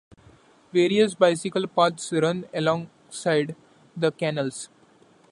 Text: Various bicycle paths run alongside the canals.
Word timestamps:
Various 0.73 1.13
bicycle 1.13 1.67
paths 1.67 2.11
run 2.11 2.45
alongside 2.55 3.55
the 3.95 4.11
canals. 4.11 4.67